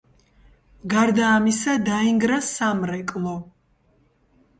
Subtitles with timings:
[0.93, 3.35] გარდა ამისა დაინგრა სამრეკლო.